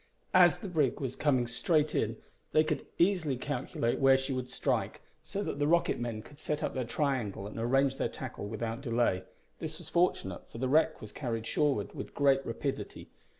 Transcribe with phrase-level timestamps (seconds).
[0.33, 2.17] As the brig was coming straight in
[2.53, 6.63] they could easily calculate where she would strike, so that the rocket men could set
[6.63, 9.21] up their triangle and arrange their tackle without delay.
[9.59, 13.11] This was fortunate, for the wreck was carried shoreward with great rapidity.